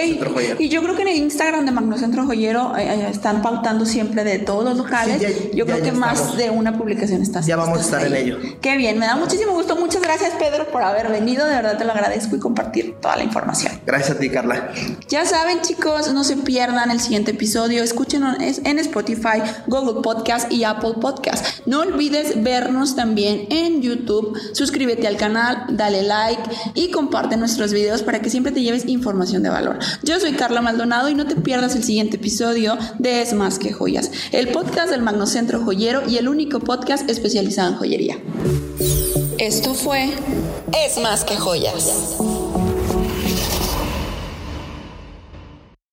Y 0.59 0.68
yo 0.68 0.82
creo 0.82 0.94
que 0.94 1.02
en 1.02 1.09
el 1.09 1.16
Instagram 1.16 1.66
de 1.66 1.73
Magnocentro 1.73 2.25
Joyero 2.25 2.76
eh, 2.76 2.87
eh, 2.87 3.09
están 3.11 3.42
pautando 3.42 3.85
siempre 3.85 4.25
de 4.25 4.38
todos 4.38 4.64
los 4.64 4.78
locales. 4.78 5.21
yo 5.54 5.66
creo 5.66 5.82
que 5.82 5.92
más 5.92 6.37
de 6.37 6.50
una 6.50 6.78
publicación 6.78 7.23
está 7.23 7.40
Ya 7.40 7.56
vamos 7.56 7.78
a 7.78 7.80
estar 7.82 8.06
en 8.06 8.14
ello. 8.14 8.38
Qué 8.61 8.76
bien, 8.76 8.99
me 8.99 9.06
da 9.06 9.16
muchísimo 9.16 9.52
gusto. 9.52 9.76
Muchas 9.76 10.02
gracias, 10.02 10.32
Pedro, 10.38 10.68
por 10.68 10.82
haber 10.82 11.11
venido. 11.11 11.47
De 11.47 11.54
verdad 11.54 11.76
te 11.76 11.85
lo 11.85 11.92
agradezco 11.92 12.37
y 12.37 12.38
compartir 12.38 12.97
toda 13.00 13.16
la 13.16 13.25
información. 13.25 13.73
Gracias 13.85 14.16
a 14.16 14.21
ti, 14.21 14.30
Carla. 14.30 14.71
Ya 15.09 15.25
saben, 15.26 15.61
chicos, 15.62 16.12
no 16.12 16.25
se 16.25 16.37
pierdan 16.37 16.90
el 16.92 17.00
siguiente 17.00 17.32
episodio. 17.32 17.82
Escúchenos 17.82 18.37
en 18.38 18.78
Spotify, 18.78 19.42
Google 19.66 20.02
Podcast 20.02 20.52
y 20.52 20.64
Apple 20.64 20.94
Podcast. 21.00 21.66
No 21.66 21.80
olvides 21.80 22.42
vernos 22.42 22.94
también 22.94 23.46
en 23.50 23.82
YouTube. 23.82 24.38
Suscríbete 24.52 25.06
al 25.08 25.16
canal, 25.16 25.64
dale 25.70 26.02
like 26.02 26.42
y 26.75 26.90
comparte 26.90 27.37
nuestros 27.37 27.72
videos 27.72 28.02
para 28.02 28.20
que 28.20 28.30
siempre 28.30 28.52
te 28.52 28.62
lleves 28.62 28.87
información 28.87 29.42
de 29.42 29.49
valor. 29.49 29.78
Yo 30.02 30.20
soy 30.20 30.32
Carla 30.32 30.61
Maldonado 30.61 31.08
y 31.08 31.14
no 31.14 31.26
te 31.26 31.37
pierdas 31.37 31.75
el 31.75 31.82
siguiente 31.82 32.16
episodio 32.16 32.78
de 32.99 33.22
Es 33.22 33.32
Más 33.32 33.58
que 33.58 33.72
Joyas, 33.72 34.11
el 34.32 34.49
podcast 34.49 34.90
del 34.90 35.02
Magnocentro 35.02 35.64
Joyero 35.64 36.08
y 36.08 36.18
el 36.18 36.28
único 36.28 36.61
podcast 36.61 37.08
especializado 37.08 37.70
en 37.70 37.76
joyería. 37.76 38.18
Esto 39.38 39.75
fue 39.75 40.11
Es 40.72 40.99
Más 40.99 41.25
que 41.25 41.37
Joyas. 41.37 42.18